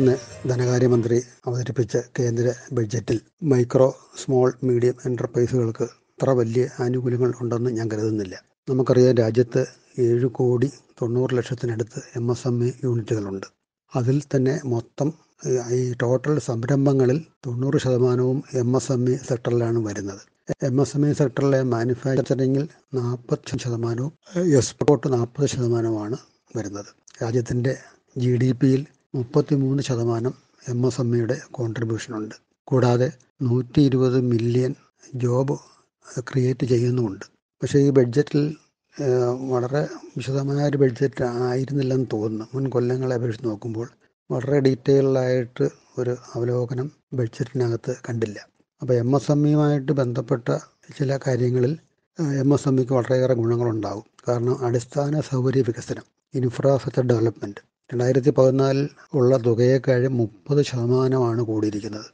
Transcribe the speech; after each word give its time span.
ഇന്ന് 0.00 0.48
ധനകാര്യമന്ത്രി 0.48 1.22
അവതരിപ്പിച്ച 1.46 1.98
കേന്ദ്ര 2.18 2.54
ബഡ്ജറ്റിൽ 2.72 3.20
മൈക്രോ 3.42 3.98
സ്മോൾ 4.24 4.52
മീഡിയം 4.64 4.94
എന്റർപ്രൈസുകൾക്ക് 5.06 5.84
അത്ര 5.84 6.30
വലിയ 6.30 6.68
ആനുകൂല്യങ്ങൾ 6.80 7.32
ഉണ്ടെന്ന് 7.40 7.70
ഞാൻ 7.70 7.90
കരുതുന്നില്ല. 7.92 8.42
നമുക്കറിയാം 8.70 9.14
രാജ്യത്ത് 9.14 9.66
ഏഴ് 9.98 10.26
കോടി 10.26 10.70
തൊണ്ണൂറ് 11.02 11.36
ലക്ഷത്തിനടുത്ത് 11.36 12.02
എം 12.16 12.30
എസ് 12.30 12.48
എം 12.48 12.64
ഇ 12.64 12.72
യൂണിറ്റുകളുണ്ട്. 12.84 13.46
അതിൽ 13.96 14.22
തന്നെ 14.34 14.60
മൊത്തം 14.64 15.12
ഈ- 15.70 15.94
ടോട്ടൽ 16.02 16.38
സംരംഭങ്ങളിൽ 16.38 17.24
തൊണ്ണൂറ് 17.46 17.80
ശതമാനവും 17.80 18.42
എം 18.54 18.76
എസ് 18.76 18.92
എം 18.92 19.10
ഇ 19.10 19.16
സെക്ടറിലാണ് 19.16 19.78
വരുന്നത്. 19.86 20.20
എം 20.62 20.80
എസ് 20.80 20.96
എം 20.96 21.10
ഇ 21.10 21.12
സെക്ടറിലെ 21.12 21.62
മാനുഫാക്ചറിങ്ങിൽ 21.62 22.68
നാൽപ്പത്തി 22.94 23.56
ശതമാനവും 23.56 24.12
എക്സ്പോർട്ട് 24.56 25.12
നാൽപ്പത് 25.12 25.46
ശതമാനവുമാണ് 25.46 26.16
വരുന്നത്. 26.56 26.86
രാജ്യത്തിന്റെ 27.22 27.76
ജി 28.16 28.36
ഡി 28.36 28.52
പിയിൽ 28.52 28.86
മുപ്പത്തി 29.14 29.54
മൂന്ന് 29.54 29.82
ശതമാനം 29.82 30.34
എം 30.68 30.86
എസ് 30.86 31.00
എം 31.00 31.08
ഇയുടെ 31.16 31.36
കോൺട്രിബ്യൂഷനുണ്ട് 31.50 32.34
കൂടാതെ 32.68 33.08
നൂറ്റി 33.42 33.80
ഇരുപത് 33.80 34.20
മില്യൺ 34.20 34.74
ജോബ് 35.14 35.54
ക്രിയേറ്റ് 36.18 36.64
ചെയ്യുന്നുമുണ്ട്. 36.66 37.24
പക്ഷേ 37.62 37.78
ഈ 37.78 37.90
ബഡ്ജറ്റിൽ 37.90 38.42
വളരെ 39.52 39.82
വിശദമായ 40.16 40.66
ഒരു 40.68 40.76
ബഡ്ജറ്റ് 40.76 41.24
ആയിരുന്നില്ലെന്ന് 41.24 42.06
തോന്നുന്നു. 42.12 42.46
മുൻ 42.54 42.68
കൊല്ലങ്ങളെ 42.68 43.14
അപേക്ഷിച്ച് 43.14 43.48
നോക്കുമ്പോൾ 43.48 43.88
വളരെ 44.30 44.60
ഡീറ്റെയിൽഡായിട്ട് 44.60 45.66
ഒരു 45.98 46.14
അവലോകനം 46.34 46.92
ബഡ്ജറ്റിനകത്ത് 47.14 47.94
കണ്ടില്ല. 48.08 48.38
അപ്പോൾ 48.82 48.94
എം 48.94 49.10
എസ് 49.16 49.30
എം 49.30 49.42
ഇയുമായിട്ട് 49.48 49.92
ബന്ധപ്പെട്ട 49.92 50.48
ചില 50.98 51.18
കാര്യങ്ങളിൽ 51.26 51.74
എം 52.44 52.54
എസ് 52.54 52.68
എം 52.68 52.80
ഇക്ക് 52.80 52.92
വളരെയേറെ 52.92 53.34
ഗുണങ്ങളുണ്ടാവും. 53.34 54.06
കാരണം 54.28 54.64
അടിസ്ഥാന 54.66 55.20
സൗകര്യ 55.30 55.62
വികസനം 55.62 56.06
ഇൻഫ്രാസ്ട്രക്ചർ 56.34 57.02
ഡെവലപ്മെന്റ് 57.02 57.62
രണ്ടായിരത്തി 57.92 58.30
പതിനാലിൽ 58.30 58.88
ഉള്ള 59.14 59.36
തുകയേക്കാളും 59.36 60.16
മുപ്പത് 60.16 60.62
ശതമാനമാണ് 60.62 61.42
കൂടിയിരിക്കുന്നത്. 61.42 62.04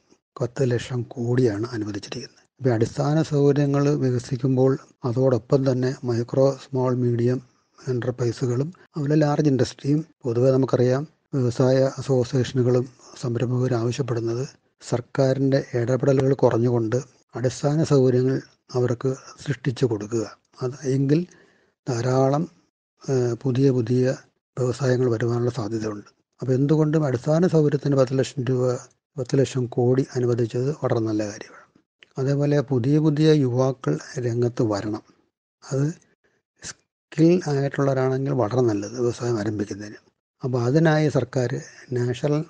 പത്ത് 0.41 0.71
ലക്ഷം 0.71 1.03
കോടിയാണ് 1.03 1.67
അനുവദിച്ചിരിക്കുന്നത്. 1.73 2.43
ഇപ്പോൾ 2.61 2.71
അടിസ്ഥാന 2.71 3.23
സൗകര്യങ്ങൾ 3.23 3.89
വികസിക്കുമ്പോൾ 3.95 4.79
അതോടൊപ്പം 5.05 5.73
തന്നെ 5.73 5.95
മൈക്രോ 6.05 6.59
സ്മോൾ 6.65 6.95
മീഡിയം 6.95 7.43
എന്റർപ്രൈസുകളും 7.89 8.73
അതുപോലെ 8.87 9.15
ലാർജ് 9.15 9.49
ഇൻഡസ്ട്രിയും 9.49 10.05
പൊതുവെ 10.23 10.51
നമുക്കറിയാം 10.51 11.09
വ്യവസായ 11.35 11.91
അസോസിയേഷനുകളും 11.99 12.87
സംരംഭകരും 13.21 13.77
ആവശ്യപ്പെടുന്നത് 13.77 14.49
സർക്കാരിന്റെ 14.89 15.65
ഇടപെടലുകൾ 15.75 16.35
കുറഞ്ഞുകൊണ്ട് 16.35 16.97
അടിസ്ഥാന 17.37 17.83
സൗകര്യങ്ങൾ 17.83 18.41
അവർക്ക് 18.73 19.15
സൃഷ്ടിച്ചു 19.47 19.87
കൊടുക്കുക. 19.87 20.37
അത് 20.63 20.87
എങ്കിൽ 20.87 21.27
ധാരാളം 21.89 22.49
പുതിയ 23.43 23.71
പുതിയ 23.71 24.15
വ്യവസായങ്ങൾ 24.59 25.11
വരുവാനുള്ള 25.11 25.51
സാധ്യതയുണ്ട്. 25.51 26.09
അപ്പോൾ 26.41 26.53
എന്തുകൊണ്ടും 26.53 27.07
അടിസ്ഥാന 27.07 27.47
സൗകര്യത്തിന് 27.47 27.97
പത്ത് 27.97 28.19
ലക്ഷം 28.19 28.45
രൂപ 28.45 28.77
പത്ത് 29.19 29.39
ലക്ഷം 29.39 29.67
കോടി 29.67 30.07
അനുവദിച്ചത് 30.17 30.71
വളരെ 30.71 31.01
നല്ല 31.01 31.23
കാര്യമാണ്. 31.25 31.63
അതേപോലെ 32.19 32.61
പുതിയ 32.61 32.99
പുതിയ 32.99 33.33
യുവാക്കൾ 33.33 33.99
രംഗത്ത് 34.19 34.63
വരണം. 34.63 35.03
അത് 35.73 35.93
സ്കിൽ 36.63 37.41
ആയിട്ടുള്ളവരാണെങ്കിൽ 37.49 38.33
വളരെ 38.33 38.61
നല്ലത് 38.61 39.01
വ്യവസായം 39.01 39.39
ആരംഭിക്കുന്നതിന്. 39.39 39.97
അപ്പോൾ 40.45 40.63
അതിനായി 40.63 41.09
സർക്കാർ 41.09 41.51
national 41.93 42.45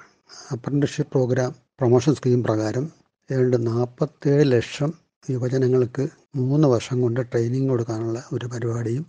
apprenticeship 0.53 1.13
program 1.13 1.55
promotion 1.79 2.15
scheme 2.15 2.43
പ്രകാരം 2.43 2.93
ഏതാണ്ട് 3.33 3.67
നാൽപ്പത്തേഴ് 3.67 4.53
ലക്ഷം 4.53 4.93
യുവജനങ്ങൾക്ക് 5.31 6.09
മൂന്ന് 6.37 6.69
വർഷം 6.69 7.01
കൊണ്ട് 7.01 7.21
ട്രെയിനിങ് 7.21 7.69
കൊടുക്കാനുള്ള 7.69 8.23
ഒരു 8.33 8.47
പരിപാടിയും 8.47 9.07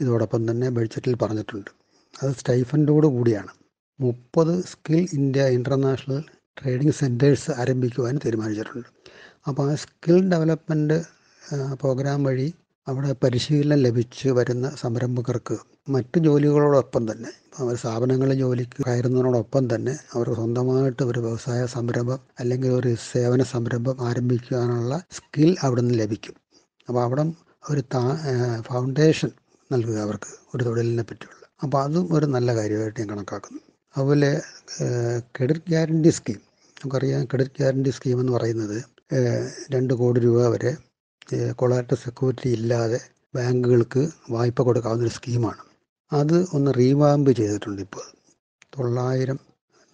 ഇതോടൊപ്പം 0.00 0.50
തന്നെ 0.50 0.68
ബഡ്ജറ്റിൽ 0.68 1.16
പറഞ്ഞിട്ടുണ്ട്. 1.16 1.70
അത് 2.20 2.32
സ്റ്റൈഫൻഡോട് 2.40 3.06
കൂടിയാണ്. 3.16 3.52
മുപ്പത് 4.00 4.54
skill 4.70 4.96
India 5.18 5.42
international 5.58 6.20
trading 6.58 6.96
centres 7.00 7.50
ആരംഭിക്കുവാൻ 7.62 8.14
തീരുമാനിച്ചിട്ടുണ്ട്. 8.24 8.88
അപ്പോൾ 9.48 9.64
ആ 9.72 9.74
സ്കിൽ 9.84 10.16
ഡെവലപ്മെന്റ് 10.32 10.98
പ്രോഗ്രാം 11.82 12.20
വഴി 12.28 12.48
അവിടെ 12.86 13.12
പരിശീലനം 13.22 13.78
ലഭിച്ച് 13.86 14.28
വരുന്ന 14.38 14.66
സംരംഭകർക്ക് 14.82 15.56
മറ്റ് 15.94 16.18
ജോലികളോടൊപ്പം 16.26 17.02
തന്നെ 17.10 17.30
അവർ 17.60 17.74
സ്ഥാപനങ്ങളിൽ 17.82 18.36
ജോലിക്ക് 18.42 18.78
കയറുന്നതിനോടൊപ്പം 18.88 19.64
തന്നെ 19.72 19.94
അവർ 20.14 20.28
സ്വന്തമായിട്ട് 20.38 21.02
ഒരു 21.10 21.20
വ്യവസായ 21.26 21.60
സംരംഭം 21.76 22.20
അല്ലെങ്കിൽ 22.40 22.70
ഒരു 22.80 22.92
സേവന 23.10 23.42
സംരംഭം 23.54 23.96
ആരംഭിക്കാനുള്ള 24.08 25.00
സ്കിൽ 25.18 25.50
അവിടെ 25.66 25.82
നിന്ന് 25.82 25.96
ലഭിക്കും. 26.02 26.36
അപ്പോൾ 26.88 27.02
അവിടെ 27.06 27.24
ഒരു 27.72 27.82
ഫൗണ്ടേഷൻ 28.70 29.32
നൽകുക 29.74 29.98
അവർക്ക് 30.06 30.32
ഒരു 30.54 30.64
തൊഴിലിനെ 30.68 31.04
പറ്റിയുള്ള. 31.10 31.35
അപ്പോൾ 31.62 31.78
അതും 31.84 32.06
ഒരു 32.16 32.26
നല്ല 32.34 32.48
കാര്യമായിട്ട് 32.58 32.98
ഞാൻ 33.00 33.08
കണക്കാക്കുന്നു. 33.12 33.60
അതുപോലെ 33.94 34.30
ക്രെഡിറ്റ് 35.36 35.68
ഗ്യാരണ്ടി 35.72 36.10
സ്കീം 36.16 36.40
നമുക്കറിയാം 36.76 37.22
ക്രെഡിറ്റ് 37.30 37.58
ഗ്യാരണ്ടി 37.60 37.90
സ്കീം 37.96 38.18
എന്ന് 38.22 38.32
പറയുന്നത് 38.36 38.78
രണ്ട് 39.74 39.92
കോടി 40.00 40.20
രൂപ 40.26 40.40
വരെ 40.54 40.72
കൊളാറ്റ 41.60 41.92
സെക്യൂരിറ്റി 42.04 42.48
ഇല്ലാതെ 42.58 42.98
ബാങ്കുകൾക്ക് 43.36 44.02
വായ്പ 44.34 44.58
കൊടുക്കാവുന്ന 44.68 45.06
ഒരു 45.06 45.14
സ്കീമാണ് 45.18 45.62
അത് 46.12 46.36
ഒന്ന് 46.56 46.70
റീവാമ്പ് 46.80 47.30
ചെയ്തിട്ടുണ്ട് 47.38 47.80
ഇപ്പോൾ. 47.86 48.04
തൊള്ളായിരം 48.74 49.38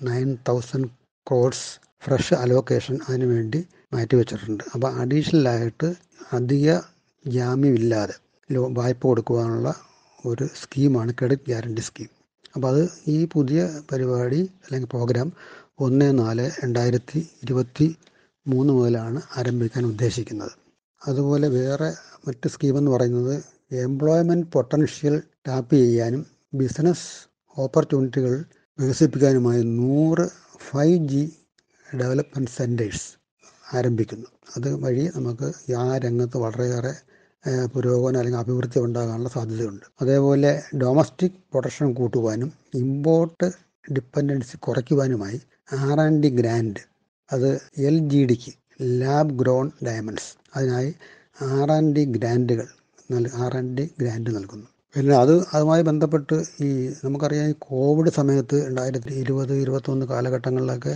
nine 0.00 0.28
thousand 0.48 0.90
crores 1.26 1.68
fresh 2.04 2.34
allocation 2.42 2.96
അതിന് 3.06 3.26
വേണ്ടി 3.34 3.60
മാറ്റി 3.94 4.14
വെച്ചിട്ടുണ്ട്. 4.20 4.64
അപ്പോൾ 4.74 4.90
അഡീഷണലായിട്ട് 5.02 5.88
അധിക 6.38 6.68
ജാമ്യമില്ലാതെ 7.24 8.16
വായ്പ 8.80 9.02
കൊടുക്കുവാനുള്ള 9.10 9.68
ഒരു 10.26 10.48
സ്കീമാണ് 10.62 11.12
ക്രെഡിറ്റ് 11.12 11.42
ഗ്യാരണ്ടി 11.42 11.82
സ്കീം. 11.82 12.08
അപ്പോൾ 12.54 12.68
അത് 12.68 12.90
ഈ 13.08 13.28
പുതിയ 13.32 13.80
പരിപാടി 13.92 14.40
അല്ലെങ്കിൽ 14.64 14.88
പ്രോഗ്രാം 14.88 15.32
ഒന്ന് 15.80 16.18
നാല് 16.18 16.50
രണ്ടായിരത്തി 16.64 17.28
ഇരുപത്തി 17.42 17.96
മൂന്ന് 18.46 18.72
മുതലാണ് 18.72 19.22
ആരംഭിക്കാൻ 19.36 19.86
ഉദ്ദേശിക്കുന്നത്. 19.86 20.52
അതുപോലെ 21.06 21.48
വേറെ 21.48 21.92
മറ്റ് 22.28 22.48
സ്കീമെന്ന് 22.48 22.90
പറയുന്നത് 22.90 23.44
എംപ്ലോയ്മെന്റ് 23.72 24.46
പൊട്ടൻഷ്യൽ 24.46 25.22
ടാപ്പ് 25.48 25.74
ചെയ്യാനും 25.74 26.26
ബിസിനസ് 26.54 27.06
ഓപ്പർച്യൂണിറ്റികൾ 27.58 28.44
വികസിപ്പിക്കാനുമായി 28.78 29.62
നൂറ് 29.62 30.28
ഫൈവ് 30.70 31.08
ജി 31.08 31.32
ഡെവലപ്മെന്റ് 32.00 32.50
സെന്റേഴ്സ് 32.50 33.08
ആരംഭിക്കുന്നു. 33.76 34.26
അത് 34.56 34.74
വഴി 34.74 35.10
നമുക്ക് 35.16 35.72
ആ 35.76 35.98
രംഗത്ത് 35.98 36.36
വളരെയേറെ 36.36 36.92
പുരോഗമനം 37.44 38.18
അല്ലെങ്കിൽ 38.18 38.40
അഭിവൃദ്ധി 38.40 38.78
ഉണ്ടാകാനുള്ള 38.78 39.28
സാധ്യതയുണ്ട്. 39.28 39.84
അതേപോലെ 40.02 40.62
ഡൊമസ്റ്റിക് 40.82 41.38
പ്രൊഡക്ഷൻ 41.52 41.92
കൂട്ടുവാനും 41.92 42.52
ഇമ്പോർട്ട് 42.74 43.48
ഡിപ്പെൻഡൻസി 43.92 44.56
കുറയ്ക്കുവാനുമായി 44.56 45.40
ആർ 45.80 46.00
ആൻഡ് 46.00 46.22
ഡി 46.22 46.30
ഗ്രാൻഡ് 46.40 46.82
അത് 47.32 47.50
എൽ 47.78 48.08
ജി 48.08 48.24
ഡിക്ക് 48.24 48.52
ലാബ് 49.00 49.34
ഗ്രോൺ 49.34 49.70
ഡയമണ്ട്സ് 49.86 50.30
അതിനായി 50.56 50.94
ആർ 51.42 51.72
ആൻഡ് 51.72 51.96
ഡി 51.96 52.04
ഗ്രാൻഡുകൾ 52.04 52.68
ആർ 53.44 53.56
ആൻഡ് 53.56 53.76
ഡി 53.78 53.90
ഗ്രാൻഡ് 54.00 54.36
നൽകുന്നു. 54.36 54.66
പിന്നെ 54.94 55.14
അത് 55.16 55.32
അതുമായി 55.56 55.82
ബന്ധപ്പെട്ട് 55.82 56.36
ഈ 56.60 56.70
നമുക്കറിയാം 57.04 57.46
ഈ 57.50 57.54
കോവിഡ് 57.58 58.10
സമയത്ത് 58.10 58.56
രണ്ടായിരത്തി 58.66 59.12
ഇരുപത് 59.22 59.52
ഇരുപത്തൊന്ന് 59.54 60.06
കാലഘട്ടങ്ങളിലൊക്കെ 60.06 60.94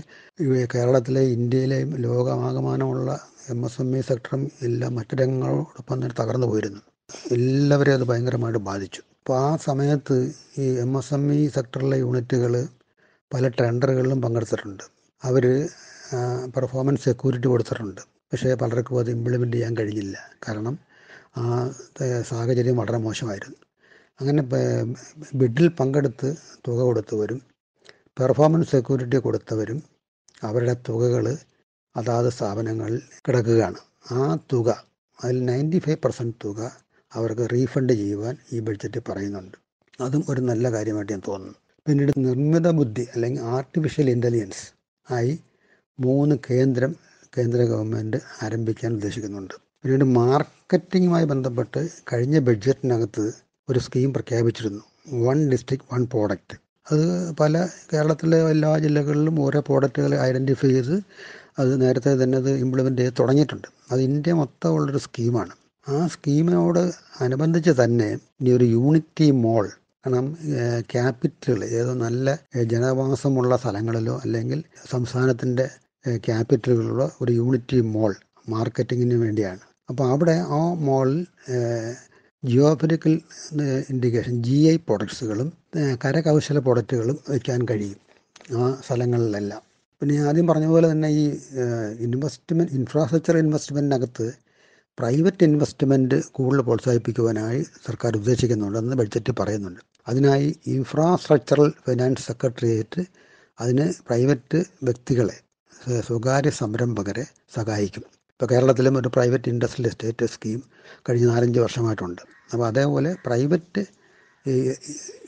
കേരളത്തിലെ 0.74 1.22
ഇന്ത്യയിലെയും 1.36 1.90
ലോകമാകമാനമുള്ള 2.06 3.10
എം 3.50 3.66
എസ് 3.66 3.80
എം 3.80 3.90
ഇ 3.98 4.00
സെക്ടറും 4.00 4.42
എല്ലാം 4.62 4.94
മറ്റു 4.94 5.14
രംഗങ്ങളോടൊപ്പം 5.14 5.96
തന്നെ 6.02 6.14
തകർന്നു 6.20 6.46
പോയിരുന്നു. 6.46 6.80
എല്ലാവരെയും 7.36 7.96
അത് 7.98 8.04
ഭയങ്കരമായിട്ട് 8.10 8.58
ബാധിച്ചു. 8.70 9.02
അപ്പോൾ 9.18 9.36
ആ 9.38 9.50
സമയത്ത് 9.68 10.16
ഈ 10.58 10.66
എം 10.84 10.92
എസ് 10.98 11.14
എം 11.14 11.32
ഇ 11.32 11.48
സെക്ടറിലെ 11.56 11.98
യൂണിറ്റുകൾ 12.04 12.54
പല 13.34 13.48
ടെൻഡറുകളിലും 13.60 14.22
പങ്കെടുത്തിട്ടുണ്ട്. 14.22 14.84
അവർ 15.22 15.44
പെർഫോമൻസ് 16.56 17.04
സെക്യൂരിറ്റി 17.08 17.48
കൊടുത്തിട്ടുണ്ട്. 17.52 18.02
പക്ഷേ 18.32 18.54
പലർക്കും 18.62 18.98
അത് 19.02 19.10
ഇംപ്ലിമെന്റ് 19.10 19.56
ചെയ്യാൻ 19.56 19.74
കഴിഞ്ഞില്ല. 19.80 20.16
കാരണം 20.48 20.74
ആ 21.38 21.44
സാഹചര്യം 22.32 22.76
വളരെ 22.82 22.98
മോശമായിരുന്നു. 23.06 23.56
അങ്ങനെ 24.20 24.42
ബിഡിൽ 25.34 25.68
പങ്കെടുത്ത് 25.68 26.28
തുക 26.68 26.78
കൊടുത്തവരും 26.80 27.40
പെർഫോമൻസ് 28.18 28.70
സെക്യൂരിറ്റി 28.70 29.16
കൊടുത്തവരും 29.16 29.78
അവരുടെ 30.42 30.74
തുകകൾ 30.88 31.24
അതാത് 31.96 32.28
സ്ഥാപനങ്ങളിൽ 32.28 33.02
കിടക്കുകയാണ്. 33.26 33.78
ആ 34.12 34.38
തുക 34.52 34.68
അതിൽ 35.18 35.44
നയന്റി 35.44 35.78
ഫൈവ് 35.78 35.98
പെർസെന്റ് 36.04 36.36
തുക 36.44 36.60
അവർക്ക് 37.12 37.44
റീഫണ്ട് 37.52 37.92
ചെയ്യുവാൻ 37.92 38.36
ഈ 38.52 38.60
ബഡ്ജറ്റ് 38.60 39.00
പറയുന്നുണ്ട്. 39.08 39.56
അതും 40.00 40.22
ഒരു 40.28 40.40
നല്ല 40.40 40.72
കാര്യമായിട്ട് 40.72 41.12
ഞാൻ 41.12 41.22
തോന്നുന്നു. 41.28 41.58
പിന്നീട് 41.86 42.12
നിർമ്മിത 42.18 42.70
ബുദ്ധി 42.70 43.04
അല്ലെങ്കിൽ 43.14 43.42
ആർട്ടിഫിഷ്യൽ 43.56 44.10
ഇന്റലിജൻസ് 44.10 44.64
ആയി 45.10 45.38
മൂന്ന് 46.00 46.36
കേന്ദ്രം 46.50 46.92
കേന്ദ്ര 47.38 47.60
ഗവൺമെന്റ് 47.62 48.18
ആരംഭിക്കാൻ 48.42 48.92
ഉദ്ദേശിക്കുന്നുണ്ട്. 48.92 49.54
പിന്നീട് 49.82 50.04
മാർക്കറ്റിങ്ങുമായി 50.04 51.24
ബന്ധപ്പെട്ട് 51.24 51.88
കഴിഞ്ഞ 52.12 52.38
ബഡ്ജറ്റിനകത്ത് 52.38 53.24
ഒരു 53.68 53.80
സ്കീം 53.86 54.10
പ്രഖ്യാപിച്ചിരുന്നു. 54.16 54.82
വൺ 55.26 55.38
ഡിസ്ട്രിക്ട് 55.52 55.86
വൺ 55.92 56.02
പ്രോഡക്റ്റ് 56.12 56.56
അത് 56.90 57.06
പല 57.40 57.54
കേരളത്തിലെ 57.90 58.38
എല്ലാ 58.54 58.70
ജില്ലകളിലും 58.84 59.36
ഓരോ 59.44 59.60
പ്രോഡക്റ്റുകൾ 59.68 60.12
ഐഡന്റിഫൈ 60.26 60.68
ചെയ്ത് 60.76 60.96
അത് 61.60 61.72
നേരത്തെ 61.82 62.12
തന്നെ 62.22 62.36
അത് 62.42 62.50
ഇംപ്ലിമെന്റ് 62.64 63.02
ചെയ്ത് 63.02 63.14
തുടങ്ങിയിട്ടുണ്ട്. 63.20 63.68
അത് 63.92 64.00
ഇന്ത്യ 64.08 64.32
മൊത്തമുള്ളൊരു 64.40 65.00
സ്കീമാണ് 65.06 65.54
ആ 65.86 65.96
സ്കീമിനോട് 66.14 66.80
അനുബന്ധിച്ച് 67.24 67.72
തന്നെ 67.82 68.08
ഇനി 68.40 68.50
ഒരു 68.58 68.66
യൂണിറ്റി 68.76 69.26
മോൾ 69.44 69.66
കാരണം 70.02 70.26
ക്യാപിറ്റലുകൾ 70.92 71.62
ഏതോ 71.78 71.92
നല്ല 72.04 72.26
ജനവാസമുള്ള 72.72 73.56
സ്ഥലങ്ങളിലോ 73.62 74.14
അല്ലെങ്കിൽ 74.24 74.60
സംസ്ഥാനത്തിന്റെ 74.92 75.66
ക്യാപിറ്റലുകളിലോ 76.26 77.06
ഒരു 77.22 77.32
യൂണിറ്റി 77.40 77.78
മോൾ 77.94 78.12
മാർക്കറ്റിങ്ങിന് 78.54 79.16
വേണ്ടിയാണ്. 79.24 79.62
അപ്പോൾ 79.90 80.06
അവിടെ 80.14 80.36
ആ 80.58 80.60
മോളിൽ 80.88 81.18
ജിയോഫിസിക്കൽ 82.46 83.20
ഇൻഡിക്കേഷൻ 83.90 84.42
ജി 84.42 84.72
ഐ 84.72 84.76
പ്രൊഡക്ട്സുകളും 84.76 85.52
കരകൗശല 86.04 86.58
പ്രൊഡക്റ്റുകളും 86.58 87.18
വയ്ക്കാൻ 87.28 87.66
കഴിയും 87.70 87.96
ആ 88.58 88.80
സ്ഥലങ്ങളിലെല്ലാം. 88.86 89.62
പിന്നെ 90.00 90.16
ആദ്യം 90.16 90.46
പറഞ്ഞ 90.46 90.66
പോലെ 90.66 90.90
തന്നെ 90.90 91.08
ഈ 91.08 91.36
ഇൻവെസ്റ്റ്മെന്റ് 91.98 92.72
ഇൻഫ്രാസ്ട്രക്ചർ 92.72 93.38
ഇൻവെസ്റ്റ്മെന്റിനകത്ത് 93.38 94.32
പ്രൈവറ്റ് 94.98 95.44
ഇൻവെസ്റ്റ്മെന്റ് 95.44 96.24
കൂടുതൽ 96.24 96.60
പ്രോത്സാഹിപ്പിക്കുവാനായി 96.60 97.62
സർക്കാർ 97.62 98.16
ഉദ്ദേശിക്കുന്നുണ്ട് 98.16 98.16
ഉദ്ദേശിക്കുന്നുണ്ടെന്ന് 98.16 98.96
ബഡ്ജറ്റ് 98.96 99.32
പറയുന്നുണ്ട്. 99.40 99.80
അതിനായി 100.08 100.56
ഇൻഫ്രാസ്ട്രക്ചറൽ 100.66 101.70
ഫിനാൻസ് 101.70 102.26
സെക്രട്ടേറിയറ്റ് 102.26 103.02
അതിന് 103.60 103.92
പ്രൈവറ്റ് 104.06 104.64
വ്യക്തികളെ 104.82 105.40
സ്വ- 105.84 106.04
സ്വകാര്യ 106.04 106.50
സംരംഭകരെ 106.50 107.26
സഹായിക്കും. 107.54 108.15
ഇപ്പോൾ 108.36 108.48
കേരളത്തിലും 108.52 108.94
ഒരു 109.00 109.08
പ്രൈവറ്റ് 109.14 109.48
ഇൻഡസ്ട്രിയൽ 109.52 109.86
എസ്റ്റേറ്റ് 109.90 110.26
സ്കീം 110.32 110.58
കഴിഞ്ഞ 111.06 111.26
നാലഞ്ച് 111.26 111.60
വർഷമായിട്ടുണ്ട്. 111.60 112.22
അപ്പോൾ 112.52 112.64
അതേപോലെ 112.66 113.10
പ്രൈവറ്റ് 113.26 113.82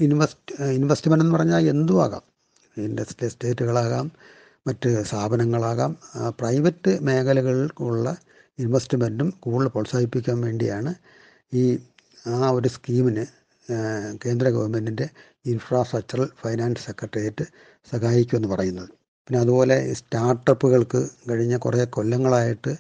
ഇൻവെസ്റ്റ് 0.07 0.55
ഇൻവെസ്റ്റ്മെന്റ് 0.79 1.25
എന്ന് 1.25 1.35
പറഞ്ഞാൽ 1.37 1.69
എന്തും 1.73 2.01
ആകാം. 2.05 2.25
ഇൻഡസ്ട്രിയൽ 2.77 3.31
എസ്റ്റേറ്റുകളാകാം 3.31 4.07
മറ്റ് 4.69 4.91
സ്ഥാപനങ്ങളാകാം. 5.11 5.93
പ്രൈവറ്റ് 6.41 6.93
മേഖലകൾക്കുള്ള 7.09 8.09
ഇൻവെസ്റ്റ്മെന്റും 8.59 9.31
കൂടുതൽ 9.47 9.71
പ്രോത്സാഹിപ്പിക്കാൻ 9.77 10.39
വേണ്ടിയാണ് 10.47 10.93
ഈ 11.61 11.65
ആ 12.27 12.51
ഒരു 12.59 12.69
സ്കീമിന് 12.77 13.27
കേന്ദ്ര 14.27 14.47
ഗവൺമെന്റിന്റെ 14.59 15.09
ഇൻഫ്രാസ്ട്രക്ചറൽ 15.55 16.29
ഫൈനാൻസ് 16.43 16.87
സെക്രട്ടേറിയറ്റ് 16.89 17.47
സഹായിക്കുമെന്ന് 17.93 18.51
പറയുന്നത്. 18.55 18.93
പിന്നെ 19.29 19.41
അതുപോലെ 19.41 19.95
സ്റ്റാർട്ടപ്പുകൾക്ക് 19.95 21.09
കഴിഞ്ഞ 21.31 21.57
കുറേ 21.57 21.85
കൊല്ലങ്ങളായിട്ട് 21.85 22.71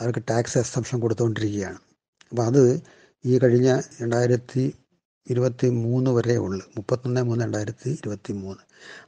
അവർക്ക് 0.00 0.22
ടാക്സ് 0.30 0.58
എക്സംഷൻ 0.58 1.00
കൊടുത്തുകൊണ്ടിരിക്കുകയാണ് 1.00 1.78
അപ്പോൾ 2.30 2.42
അത് 2.42 2.82
ഈ 3.24 3.38
കഴിഞ്ഞ 3.38 3.80
രണ്ടായിരത്തി 4.02 4.72
ഇരുപത്തി 5.30 5.68
മൂന്ന് 5.68 6.10
വരെ 6.10 6.36
ഉള്ളു. 6.36 6.62
മുപ്പത്തൊന്ന് 6.76 7.22
മൂന്ന് 7.22 7.44
രണ്ടായിരത്തി 7.44 7.90
ഇരുപത്തി 7.90 8.32
മൂന്ന് 8.32 8.62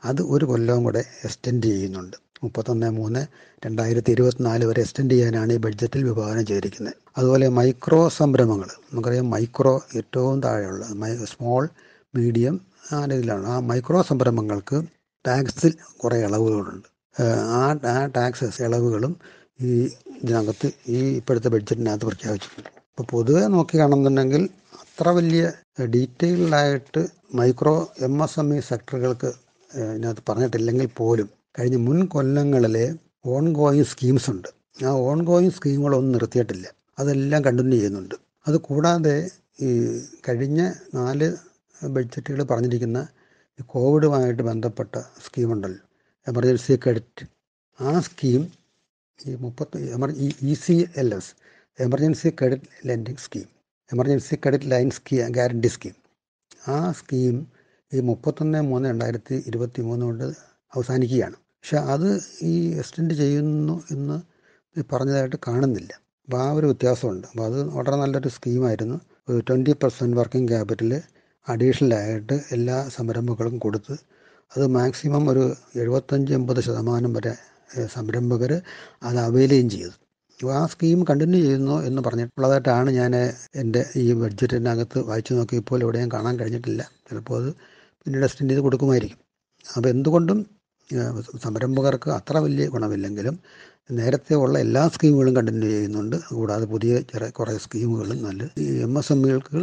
അത് 0.05 0.23
ഒരു 0.23 0.45
കൊല്ലവും 0.45 0.85
കൂടെ 0.85 1.05
എക്സ്റ്റെൻഡ് 1.25 1.63
ചെയ്യുന്നുണ്ട്. 1.63 2.17
മുപ്പത്തൊന്ന് 2.43 2.91
മൂന്ന് 2.91 3.27
രണ്ടായിരത്തി 3.67 4.11
ഇരുപത്തിനാല് 4.11 4.65
വരെ 4.65 4.81
എക്സ്റ്റെൻഡ് 4.81 5.15
ചെയ്യാനാണ് 5.15 5.53
ഈ 5.53 5.57
ബഡ്ജറ്റിൽ 5.57 6.05
വിഭാവനം 6.05 6.47
ചെയ്തിരിക്കുന്നത്. 6.47 6.95
അതുപോലെ 7.19 7.49
മൈക്രോ 7.49 8.09
സംരംഭങ്ങൾ. 8.09 8.69
നമുക്കറിയാം 8.93 9.31
മൈക്രോ 9.31 9.83
ഏറ്റവും 9.97 10.43
താഴെയുള്ള 10.43 10.85
സ്മോൾ 11.25 11.69
മീഡിയം 12.15 12.61
ആ 12.93 13.05
രീതിയിലാണ്. 13.05 13.47
ആ 13.47 13.61
മൈക്രോ 13.61 14.03
സംരംഭങ്ങൾക്ക് 14.03 14.83
ടാക്സിൽ 15.27 15.75
കുറേ 16.05 16.19
ഇളവുകളുണ്ട്. 16.19 16.90
ആ 17.17 17.77
ആ 17.85 18.07
ടാക്സസ് 18.07 18.63
ഇളവുകളും 18.63 19.17
ഈ 19.61 19.73
ഇതിനകത്ത് 20.23 20.73
ഈ 20.89 21.17
ഇപ്പോഴത്തെ 21.17 21.49
ബഡ്ജറ്റിനകത്ത് 21.49 22.05
പ്രഖ്യാപിച്ചിട്ടുണ്ട്. 22.05 22.71
ഇപ്പോൾ 22.91 23.03
പൊതുവെ 23.03 23.47
നോക്കി 23.47 23.79
കാണുന്നുണ്ടെങ്കിൽ 23.79 24.49
അത്ര 24.83 25.09
വലിയ 25.09 25.53
ഡീറ്റെയിൽഡായിട്ട് 25.95 27.09
micro 27.35 27.89
M 28.01 28.25
S 28.25 28.41
M 28.41 28.57
E 28.57 28.61
സെക്ടറുകൾക്ക് 28.61 29.33
ഇതിനകത്ത് 29.75 30.23
പറഞ്ഞിട്ടില്ലെങ്കിൽ 30.29 30.87
പോലും 30.87 31.29
കഴിഞ്ഞ 31.59 31.77
മുൻ 31.77 32.07
കൊല്ലങ്ങളിലെ 32.07 32.95
ഓൺ 33.27 33.53
ഗോയിങ് 33.53 33.85
സ്കീംസ് 33.85 34.31
ഉണ്ട്. 34.31 34.49
ആ 34.85 34.91
ഓൺ 34.91 35.25
ഗോയിങ് 35.25 35.51
സ്കീമുകളൊന്നും 35.51 36.13
നിർത്തിയിട്ടില്ല. 36.13 36.67
അതെല്ലാം 36.99 37.45
കണ്ടിന്യൂ 37.45 37.79
ചെയ്യുന്നുണ്ട്. 37.79 38.15
അത് 38.49 38.57
കൂടാതെ 38.57 39.31
ഈ 39.63 39.69
കഴിഞ്ഞ 40.29 40.61
നാല് 40.95 41.29
ബഡ്ജറ്റുകൾ 41.85 42.43
പറഞ്ഞിരിക്കുന്ന 42.43 43.07
കോവിഡുമായിട്ട് 43.67 44.43
ബന്ധപ്പെട്ട 44.43 44.95
സ്കീമുണ്ടല്ലോ 45.27 45.90
എമർജൻസി 46.29 46.75
ക്രെഡിറ്റ് 46.85 47.25
ആ 47.81 48.01
സ്കീം 48.01 48.43
ഈ 49.19 49.35
മുപ്പത്തി 49.35 49.79
എമർ 49.91 50.11
E 50.43 50.55
C 50.55 50.87
L 50.97 51.15
S 51.15 51.33
emergency 51.79 52.29
credit 52.29 52.89
lending 52.89 53.17
scheme 53.17 53.49
emergency 53.93 54.35
credit 54.35 54.71
line 54.71 54.91
ski 54.91 55.17
guarantee 55.23 55.69
scheme. 55.69 55.95
ആ 56.69 56.93
സ്കീം 56.93 57.47
ഈ 57.93 58.01
മുപ്പത്തൊന്ന് 58.01 58.63
മൂന്ന് 58.63 58.89
രണ്ടായിരത്തി 58.89 59.45
ഇരുപത്തി 59.47 59.83
മൂന്ന് 59.83 60.07
കൊണ്ട് 60.07 60.25
അവസാനിക്കുകയാണ്. 60.73 61.35
പക്ഷെ 61.35 61.77
അത് 61.77 62.09
ഈ 62.43 62.73
എക്സ്റ്റെൻഡ് 62.73 63.15
ചെയ്യുന്നു 63.15 63.83
എന്ന് 63.91 64.17
പറഞ്ഞതായിട്ട് 64.93 65.37
കാണുന്നില്ല. 65.49 65.93
അപ്പോൾ 66.29 66.41
ആ 66.43 66.53
ഒരു 66.53 66.67
വ്യത്യാസമുണ്ട്. 66.67 67.27
അപ്പോൾ 67.27 67.45
അത് 67.45 67.69
വളരെ 67.69 67.97
നല്ലൊരു 67.97 68.29
സ്കീമായിരുന്നു. 68.29 69.01
ട്വന്റി 69.39 69.73
പെർസെന്റ് 69.73 70.17
വർക്കിംഗ് 70.17 70.49
ക്യാപിറ്റൽ 70.49 71.03
അഡീഷണലായിട്ട് 71.49 72.33
എല്ലാ 72.53 72.89
സംരംഭങ്ങളും 72.89 73.59
കൊടുത്ത് 73.59 73.95
അത് 74.53 74.67
മാക്സിമം 74.67 75.31
ഒരു 75.31 75.45
എഴുപത്തഞ്ച് 75.77 76.33
എൺപത് 76.33 76.61
ശതമാനം 76.61 77.13
വരെ 77.13 77.33
സംരംഭകർ 77.97 78.53
അത് 79.03 79.19
അവൈലുകയും 79.19 79.69
ചെയ്തു. 79.71 79.93
ആ 80.41 80.67
സ്കീം 80.67 81.01
കണ്ടിന്യൂ 81.05 81.41
ചെയ്യുന്നു 81.41 81.77
എന്ന് 81.89 82.03
പറഞ്ഞിട്ടുള്ളതായിട്ടാണ് 82.03 82.91
ഞാൻ 82.91 83.13
എന്റെ 83.63 83.81
ഈ 83.97 84.13
ബഡ്ജറ്റിനകത്ത് 84.13 84.99
വായിച്ചു 85.09 85.33
നോക്കിയപ്പോൾ 85.35 85.81
എവിടെയും 85.83 86.09
കാണാൻ 86.13 86.35
കഴിഞ്ഞിട്ടില്ല. 86.41 86.83
ചിലപ്പോൾ 87.09 87.37
അത് 87.43 87.51
പിന്നീട് 88.03 88.25
എക്സ്റ്റെൻഡ് 88.25 88.51
ചെയ്ത് 88.53 88.63
കൊടുക്കുമായിരിക്കും. 88.67 89.19
അപ്പോൾ 89.77 89.89
എന്തുകൊണ്ടും 89.89 90.39
സംരംഭകർക്ക് 91.43 92.11
അത്ര 92.11 92.37
വലിയ 92.39 92.67
ഗുണമില്ലെങ്കിലും 92.69 93.35
നേരത്തെ 93.91 94.35
ഉള്ള 94.35 94.59
എല്ലാ 94.59 94.83
സ്കീമുകളും 94.95 95.37
കണ്ടിന്യൂ 95.37 95.69
ചെയ്യുന്നുണ്ട്. 95.71 96.17
കൂടാതെ 96.35 96.65
പുതിയ 96.65 96.93
ചെറിയ 97.13 97.31
കുറേ 97.39 97.55
സ്കീമുകളും 97.59 98.19
നല്ല 98.23 98.43
എം 98.87 98.99
എസ് 98.99 99.13
എം 99.13 99.21
ഇകൾക്ക് 99.29 99.61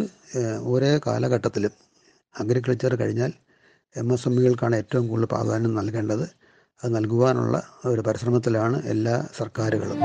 ഒരേ 0.72 0.92
കാലഘട്ടത്തിലും 1.08 1.74
അഗ്രികൾച്ചർ 2.36 2.96
കഴിഞ്ഞാൽ 2.96 3.32
എം 3.96 4.14
എസ് 4.14 4.28
എം 4.28 4.34
ഇകൾക്കാണ് 4.40 4.76
ഏറ്റവും 4.76 5.08
കൂടുതൽ 5.08 5.26
പ്രാധാന്യം 5.26 5.76
നൽകേണ്ടത്. 5.76 6.26
അത് 6.84 6.96
നൽകുവാനുള്ള 6.96 7.62
ഒരു 7.86 8.02
പരിശ്രമത്തിലാണ് 8.02 8.78
എല്ലാ 8.86 9.16
സർക്കാരുകളും. 9.38 10.00